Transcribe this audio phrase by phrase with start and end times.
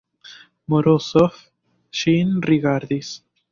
[0.73, 1.37] Morozov
[2.01, 3.15] ŝin rigardis.